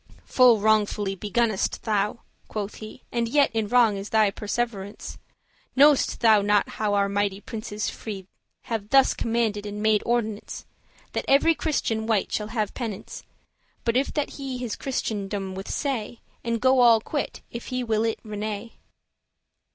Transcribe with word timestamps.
"Full 0.25 0.59
wrongfully 0.59 1.15
begunnest 1.15 1.83
thou," 1.83 2.21
quoth 2.47 2.73
he, 2.77 3.03
"And 3.11 3.29
yet 3.29 3.51
in 3.53 3.67
wrong 3.67 3.97
is 3.97 4.09
thy 4.09 4.31
perseverance. 4.31 5.19
Know'st 5.75 6.21
thou 6.21 6.41
not 6.41 6.69
how 6.69 6.95
our 6.95 7.07
mighty 7.07 7.39
princes 7.39 7.87
free 7.91 8.25
Have 8.63 8.89
thus 8.89 9.13
commanded 9.13 9.67
and 9.67 9.79
made 9.83 10.01
ordinance, 10.03 10.65
That 11.11 11.25
every 11.27 11.53
Christian 11.53 12.07
wight 12.07 12.31
shall 12.31 12.47
have 12.47 12.73
penance,* 12.73 13.21
*punishment 13.21 13.83
But 13.85 13.95
if 13.97 14.11
that 14.15 14.29
he 14.39 14.57
his 14.57 14.75
Christendom 14.75 15.53
withsay,* 15.53 15.83
*deny 15.83 16.19
And 16.43 16.59
go 16.61 16.79
all 16.79 16.99
quit, 16.99 17.41
if 17.51 17.67
he 17.67 17.83
will 17.83 18.03
it 18.03 18.17
renay?" 18.23 18.71